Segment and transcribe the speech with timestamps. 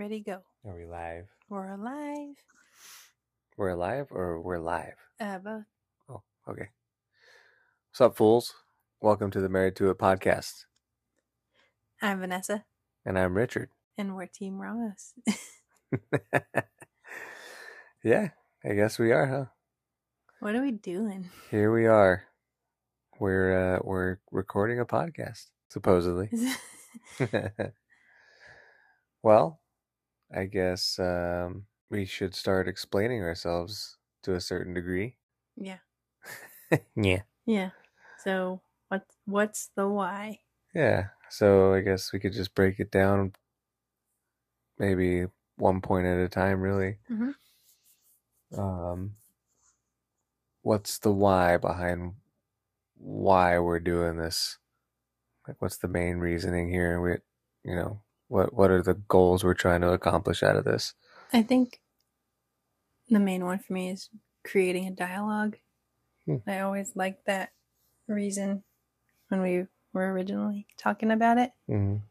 [0.00, 0.38] Ready, go.
[0.66, 1.26] Are we live?
[1.50, 2.34] We're alive.
[3.58, 4.94] We're alive or we're live?
[5.20, 5.64] Uh, both.
[6.08, 6.70] Oh, okay.
[7.90, 8.54] What's up, fools?
[9.02, 10.64] Welcome to the Married to It podcast.
[12.00, 12.64] I'm Vanessa,
[13.04, 13.68] And I'm Richard.
[13.98, 15.12] and we're Team Ramos.
[18.02, 18.28] yeah,
[18.64, 19.44] I guess we are, huh?
[20.38, 21.28] what are we doing?
[21.50, 22.24] Here we are.
[23.18, 26.30] We're uh we're recording a podcast, supposedly.
[29.22, 29.60] well,
[30.32, 35.18] I guess um we should start explaining ourselves to a certain degree.
[35.56, 35.80] yeah.
[36.96, 37.22] yeah.
[37.46, 37.72] Yeah.
[38.16, 40.40] So, what, what's the why?
[40.74, 41.10] Yeah.
[41.28, 43.32] So I guess we could just break it down
[44.78, 46.98] maybe one point at a time really.
[47.08, 47.32] Mhm.
[48.52, 49.16] Um
[50.62, 52.14] what's the why behind
[52.96, 54.58] why we're doing this?
[55.48, 57.00] Like what's the main reasoning here?
[57.00, 57.12] We
[57.70, 60.94] you know, what what are the goals we're trying to accomplish out of this?
[61.32, 61.80] I think
[63.08, 64.08] the main one for me is
[64.44, 65.58] creating a dialogue.
[66.26, 66.40] Hmm.
[66.46, 67.52] I always liked that
[68.08, 68.64] reason
[69.28, 71.52] when we were originally talking about it.
[71.68, 72.10] Mhm.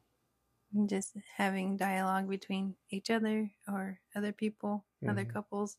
[0.87, 5.25] Just having dialogue between each other or other people, other Mhm.
[5.25, 5.77] couples.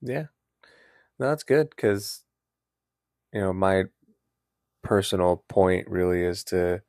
[0.00, 0.26] Yeah.
[1.18, 2.24] No, that's good because,
[3.32, 3.84] you know, my
[4.82, 6.82] personal point really is to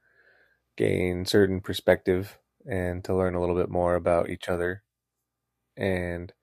[0.78, 2.39] gain certain perspective
[2.70, 4.83] and to learn a little bit more about each other.
[5.78, 6.33] And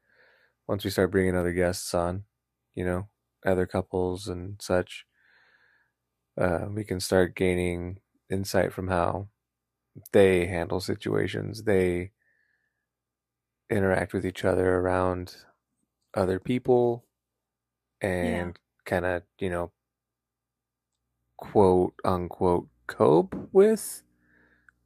[0.69, 2.27] once we start bringing other guests on,
[2.75, 3.09] you know,
[3.47, 5.07] other couples and such,
[6.37, 9.29] uh, we can start gaining insight from how
[10.13, 12.13] they handle situations, they
[13.71, 15.37] interact with each other around
[16.15, 17.07] other people
[18.03, 19.73] and kind of, you know,
[21.39, 24.04] quote unquote cope with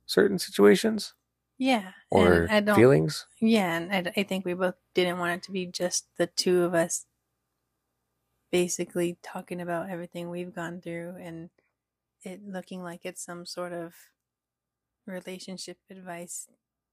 [0.08, 1.14] certain situations
[1.58, 1.92] Yeah.
[2.10, 3.26] or and I don't feelings.
[3.40, 6.64] Yeah, and I, I think we both didn't want it to be just the two
[6.64, 7.06] of us
[8.50, 11.50] basically talking about everything we've gone through and
[12.24, 13.94] it looking like it's some sort of
[15.06, 16.48] relationship advice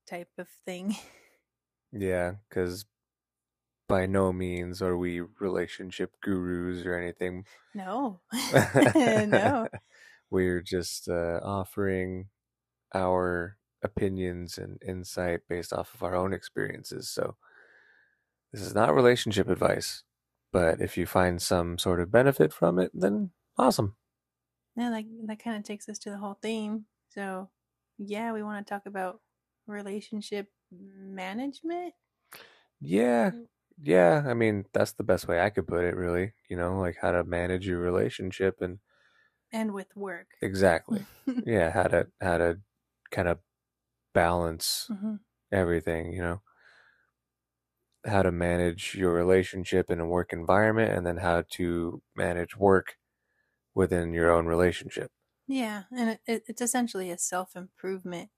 [0.08, 0.96] type of thing.
[1.98, 2.84] Yeah, because
[3.88, 7.46] by no means are we relationship gurus or anything.
[7.74, 8.20] No.
[8.96, 9.70] no.
[10.30, 12.28] We're just uh, offering
[12.96, 17.10] our opinions and insight based off of our own experiences.
[17.10, 17.36] So
[18.52, 20.04] this is not relationship advice,
[20.52, 23.98] but if you find some sort of benefit from it, then awesome.
[24.76, 26.86] Yeah, like that kind of takes us to the whole theme.
[27.10, 27.50] So,
[27.98, 29.22] yeah, we want to talk about
[29.68, 31.94] relationship management.
[32.82, 33.32] Yeah.
[33.32, 33.48] Mm.
[33.82, 36.34] Yeah, I mean, that's the best way I could put it, really.
[36.50, 38.80] You know, like how to manage your relationship and
[39.52, 40.28] and with work.
[40.42, 41.06] exactly.
[41.46, 42.60] yeah, how to how to
[43.12, 43.40] kind of
[44.14, 45.18] balance Mhm.
[45.52, 46.42] everything, you know.
[48.06, 52.98] How to manage your relationship in a work environment and then how to manage work
[53.76, 55.12] within your own relationship.
[55.48, 58.30] Yeah, and it, it, it's essentially a self improvement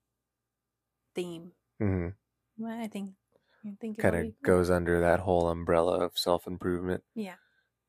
[1.13, 1.53] theme.
[1.79, 2.09] hmm
[2.57, 3.15] Well, I think
[3.65, 7.37] I think it Kind of goes under that whole umbrella of self-improvement, Yeah,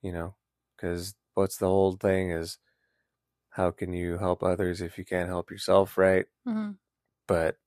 [0.02, 0.36] you know,
[0.78, 2.58] cuz what's the whole thing is
[3.58, 6.26] how can you help others if you can't help yourself, right?
[6.46, 6.70] hmm
[7.26, 7.58] but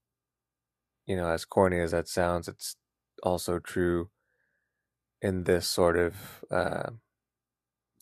[1.05, 2.75] you know as corny as that sounds it's
[3.23, 4.09] also true
[5.21, 6.91] in this sort of uh,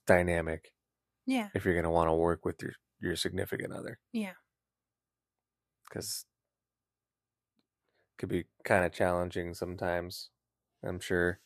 [0.05, 0.73] dynamic
[1.25, 4.33] yeah, if you're going to want to work with your your significant other yeah,
[5.89, 6.25] because
[8.13, 10.29] it could be kind of challenging sometimes
[10.83, 11.39] i'm sure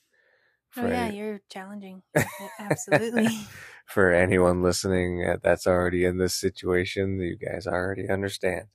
[0.77, 2.03] oh yeah, you're challenging.
[2.59, 3.29] Absolutely.
[3.93, 8.67] for anyone listening uh, that's already in this situation you guys already understand.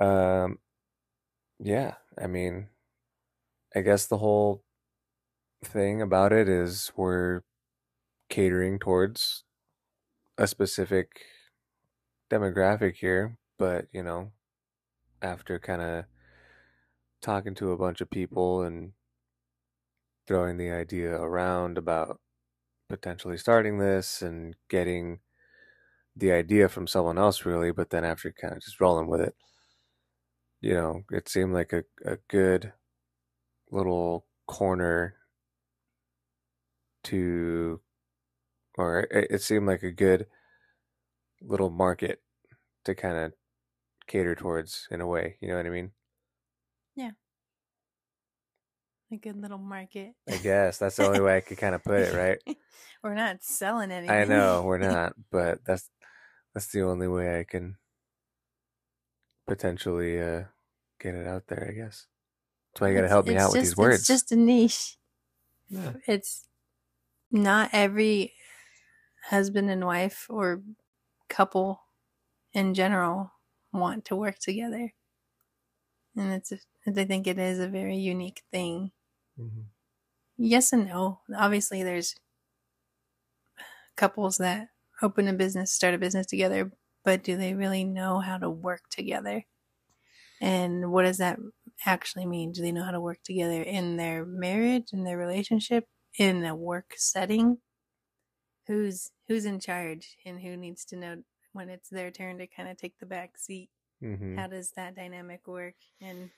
[0.00, 0.58] Um
[1.58, 2.68] yeah i mean
[3.74, 4.62] i guess the whole
[5.64, 7.42] thing about it is we're
[8.30, 9.44] catering towards
[10.38, 11.22] a specific
[12.30, 14.30] demographic here but you know
[15.22, 16.04] after kind of
[17.22, 18.92] talking to a bunch of people and
[20.26, 22.20] throwing the idea around about
[22.90, 25.20] potentially starting this and getting
[26.16, 29.34] the idea from someone else really but then after kind of just rolling with it
[30.60, 32.72] you know it seemed like a, a good
[33.70, 35.16] little corner
[37.04, 37.80] to
[38.78, 40.28] or it, it seemed like a good
[41.42, 42.22] little market
[42.84, 43.34] to kind of
[44.08, 45.92] cater towards in a way you know what i mean
[49.12, 50.12] a good little market.
[50.28, 52.56] i guess that's the only way i could kind of put it right
[53.02, 54.14] We're not selling anything.
[54.14, 55.88] I know we're not, but that's
[56.54, 57.76] that's the only way I can
[59.46, 60.44] potentially uh,
[61.00, 61.66] get it out there.
[61.68, 62.06] I guess
[62.72, 64.00] that's why you got to help me out with these words.
[64.00, 64.98] It's just a niche.
[65.68, 65.92] Yeah.
[66.06, 66.46] It's
[67.30, 68.34] not every
[69.28, 70.62] husband and wife or
[71.28, 71.80] couple
[72.52, 73.32] in general
[73.72, 74.92] want to work together.
[76.16, 76.58] And it's, a,
[76.88, 78.90] I think it is a very unique thing.
[79.40, 79.70] Mhm.
[80.38, 81.20] Yes and no.
[81.36, 82.16] Obviously, there's
[83.96, 84.68] couples that
[85.02, 86.72] open a business, start a business together,
[87.04, 89.44] but do they really know how to work together?
[90.40, 91.38] And what does that
[91.86, 92.52] actually mean?
[92.52, 95.88] Do they know how to work together in their marriage, in their relationship,
[96.18, 97.58] in a work setting?
[98.68, 102.68] Who's who's in charge and who needs to know when it's their turn to kind
[102.70, 103.70] of take the back seat?
[104.00, 104.36] Mhm.
[104.36, 105.76] How does that dynamic work?
[106.00, 106.32] And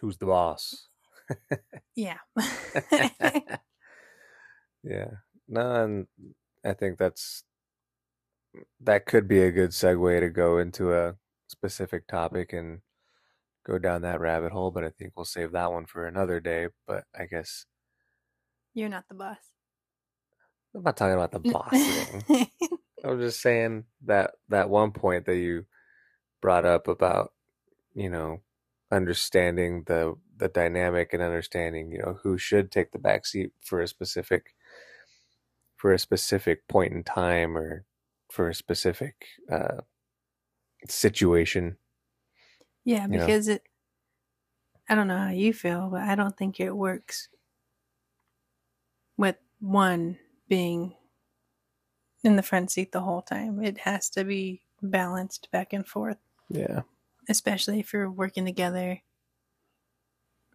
[0.00, 0.88] Who's the boss?
[1.96, 2.18] Yeah.
[4.82, 5.10] yeah.
[5.48, 6.06] No, and
[6.64, 7.44] I think that's
[8.80, 11.16] that could be a good segue to go into a
[11.48, 12.80] specific topic and
[13.66, 16.68] go down that rabbit hole, but I think we'll save that one for another day.
[16.86, 17.66] But I guess
[18.74, 19.38] You're not the boss.
[20.74, 22.48] I'm not talking about the boss thing.
[23.04, 25.66] I was just saying that that one point that you
[26.42, 27.32] brought up about,
[27.94, 28.42] you know,
[28.92, 33.80] understanding the the dynamic and understanding, you know, who should take the back seat for
[33.80, 34.54] a specific
[35.76, 37.84] for a specific point in time or
[38.30, 39.82] for a specific uh
[40.88, 41.78] situation.
[42.84, 43.36] Yeah, you know?
[43.36, 43.68] because it
[44.88, 47.28] I don't know how you feel, but I don't think it works
[49.16, 50.18] with one
[50.48, 50.96] being
[52.22, 53.62] in the front seat the whole time.
[53.62, 56.18] It has to be balanced back and forth,
[56.48, 56.82] Yeah.
[57.28, 59.00] especially if you're working together,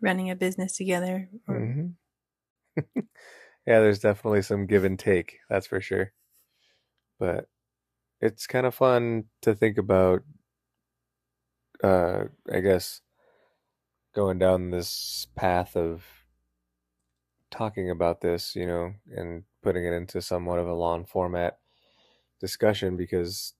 [0.01, 1.29] running a business together.
[1.47, 1.89] Or, hmm
[2.95, 3.01] yeah,
[3.65, 6.13] there's definitely some give and take, that's for sure.
[7.19, 7.49] But
[8.21, 10.23] it's kind of fun to think about
[11.83, 13.01] uh I guess
[14.13, 16.05] going down this path of
[17.49, 21.59] talking about this, you know, and putting it into somewhat of a long format
[22.39, 23.53] discussion because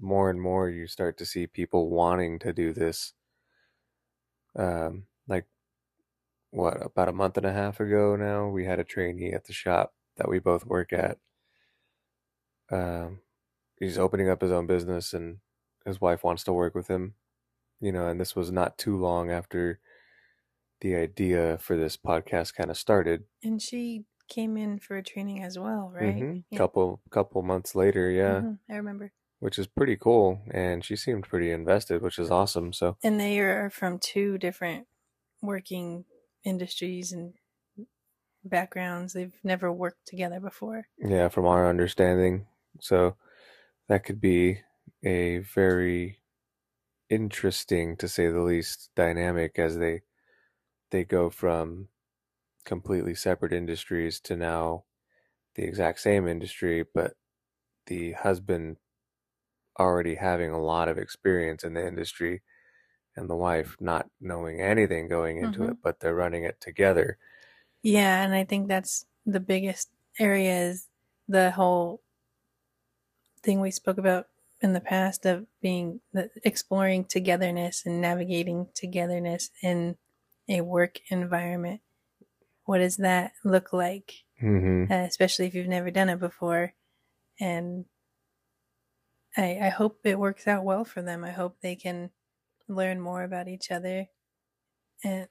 [0.00, 3.14] more and more you start to see people wanting to do this.
[4.56, 5.46] Um, like
[6.52, 9.52] what, about a month and a half ago now, we had a trainee at the
[9.52, 11.18] shop that we both work at.
[12.70, 13.20] Um,
[13.78, 15.38] he's opening up his own business and
[15.84, 17.14] his wife wants to work with him,
[17.80, 19.80] you know, and this was not too long after
[20.80, 23.24] the idea for this podcast kind of started.
[23.42, 26.14] and she came in for a training as well, right?
[26.16, 26.44] Mhm.
[26.50, 26.58] Yeah.
[26.58, 29.12] Couple couple months later, yeah, Mhm, I remember.
[29.40, 32.72] which is pretty cool, and she seemed pretty invested, which is awesome.
[32.72, 34.86] So And they are from two different
[35.42, 36.04] working
[36.44, 37.34] industries and
[38.44, 39.12] backgrounds.
[39.14, 40.86] They've never worked together before.
[40.98, 42.46] yeah, from our understanding,
[42.80, 43.16] so
[43.88, 44.62] that could be
[45.04, 46.20] a very
[47.10, 50.02] interesting, to say the least, dynamic as they
[50.90, 51.88] they go from
[52.64, 54.84] completely separate industries to now
[55.56, 57.16] the exact same industry, but
[57.86, 58.78] the husband
[59.78, 62.42] already having a lot of experience in the industry
[63.16, 65.68] and the wife not knowing anything going into Mhm.
[65.68, 67.18] it, but they're running it together.
[67.82, 70.88] Yeah, and I think that's the biggest area is
[71.28, 72.02] the whole
[73.42, 74.28] thing we spoke about
[74.60, 79.96] in the past of being the exploring togetherness and navigating togetherness in
[80.48, 81.80] a work environment.
[82.64, 84.24] What does that look like?
[84.40, 86.74] hmm uh, especially if you've never done it before.
[87.40, 87.86] And
[89.36, 91.24] I, I hope it works out well for them.
[91.24, 92.10] I hope they can
[92.74, 94.06] learn more about each other
[95.04, 95.28] and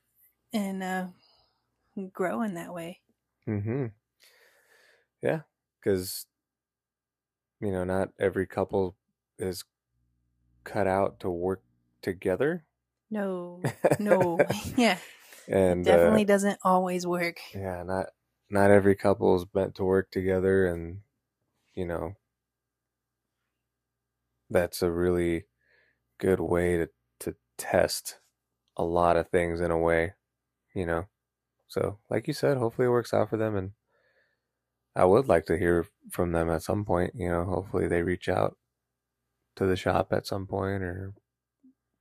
[0.54, 1.08] and uh,
[2.14, 3.02] grow in that way.
[3.48, 3.88] Mm-hmm.
[5.22, 5.42] Yeah,
[5.80, 6.26] because
[7.60, 8.98] you know, not every couple
[9.38, 9.64] is
[10.64, 11.64] cut out to work
[12.02, 12.66] together,
[13.10, 14.46] No, no,
[14.78, 15.00] yeah,
[15.48, 17.40] and uh, definitely doesn't always work.
[17.54, 18.08] yeah, not
[18.50, 21.02] not every couple is meant to work together, and
[21.76, 22.16] you know,
[24.50, 25.46] that's a really
[26.20, 26.90] good way to
[27.62, 28.20] test
[28.76, 30.14] a lot of things in a way,
[30.74, 31.08] you know.
[31.68, 33.72] So, like you said, hopefully it works out for them, and
[34.96, 37.14] I would like to hear from them at some point.
[37.16, 38.58] You know, hopefully they reach out
[39.56, 41.14] to the shop at some point, or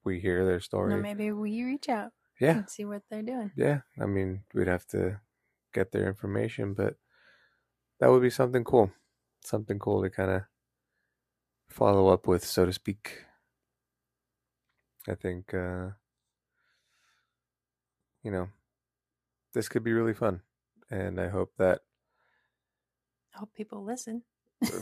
[0.03, 0.95] we hear their story.
[0.95, 3.53] No, maybe we reach out yeah, and see what they're doing.
[3.55, 3.83] yeah.
[4.01, 5.21] I mean, we'd have to
[5.75, 6.97] get their information, but
[8.01, 8.91] that would be something cool.
[9.45, 10.43] Something cool to kind of
[11.69, 13.25] follow up with, so to speak.
[15.09, 15.91] I think, uh,
[18.23, 18.49] you know,
[19.55, 20.41] this could be really fun.
[20.91, 21.81] And I hope that,
[23.35, 24.23] I hope people listen.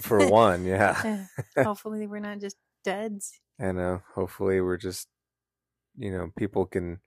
[0.01, 1.27] for one, yeah.
[1.59, 3.41] Hopefully, we're not just duds.
[3.61, 4.03] I know.
[4.15, 5.09] Hopefully, we're just
[5.97, 7.01] you know people can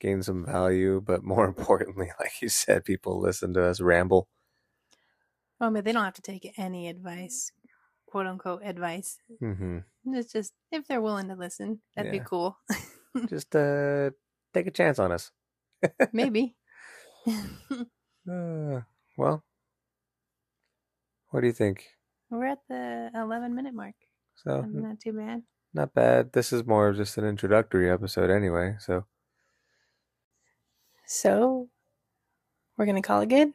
[0.00, 4.28] gain some value, but more importantly, like you said, people listen to us ramble.
[5.60, 7.50] Well, man, they don't have to take any advice,
[8.10, 9.18] quote unquote advice.
[9.40, 12.20] hmm It's just if they're willing to listen, that'd Yeah.
[12.20, 12.56] be cool.
[13.28, 14.10] Just uh,
[14.54, 15.32] take a chance on us.
[16.12, 16.54] Maybe.
[17.26, 18.80] Uh,
[19.16, 19.42] well,
[21.30, 21.84] what do you think?
[22.30, 23.94] We're at the 11 minute mark.
[24.36, 25.42] So I'm Not too bad.
[25.74, 26.32] not bad.
[26.32, 28.76] This is more of just an introductory episode, anyway.
[28.78, 29.04] So
[31.06, 31.68] So,
[32.76, 33.52] we're going to call it good?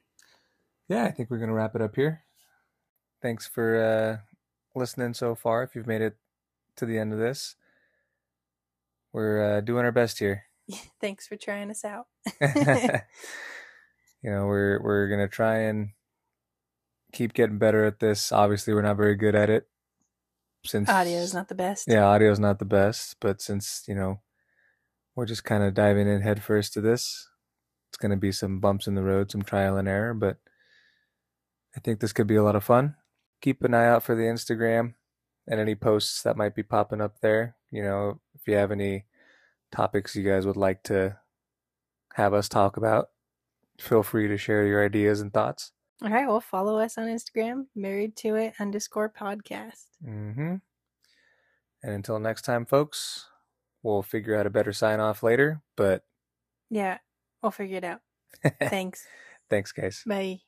[0.89, 2.23] yeah, I think we're gonna wrap it up here.
[3.21, 4.17] Thanks for uh,
[4.75, 5.63] listening so far.
[5.63, 6.17] If you've made it
[6.77, 7.55] to the end of this,
[9.11, 10.45] we're uh, doing our best here.
[11.01, 12.07] Thanks for trying us out.
[12.41, 15.89] you know, we're we're gonna try and
[17.11, 18.31] keep getting better at this.
[18.31, 19.67] Obviously, we're not very good at it.
[20.65, 21.89] Since Audio is not the best.
[21.89, 24.21] yeah, audio is not the best, but since you know
[25.13, 27.27] we're just kind of diving in headfirst to this,
[27.89, 30.37] it's gonna be some bumps in the road, some trial and error, but
[31.75, 32.95] I think this could be a lot of fun.
[33.43, 34.93] Keep an eye out for the Instagram
[35.47, 37.57] and any posts that might be popping up there.
[37.71, 39.03] You know, if you have any
[39.69, 41.17] topics you guys would like to
[42.13, 43.09] have us talk about,
[43.77, 45.73] feel free to share your ideas and thoughts.
[46.01, 46.25] All right.
[46.25, 49.87] Well, follow us on Instagram, married to it underscore podcast.
[50.07, 50.55] Mm-hmm.
[51.83, 53.27] And until next time, folks,
[53.81, 55.61] we'll figure out a better sign off later.
[55.75, 56.05] But
[56.69, 56.99] Yeah.
[57.41, 57.99] We'll figure it out.
[58.61, 59.05] Thanks.
[59.49, 60.01] thanks, guys.
[60.07, 60.43] Bye.